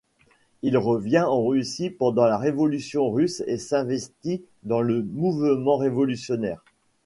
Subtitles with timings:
[0.63, 6.63] Il revient en Russie pendant la révolution russe et s'investit dans le mouvement révolutionnaire.